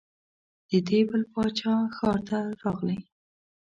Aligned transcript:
د 0.69 0.71
دې 0.87 0.99
بل 1.09 1.21
باچا 1.33 1.73
ښار 1.95 2.19
ته 2.29 2.39
راغلې. 2.61 2.99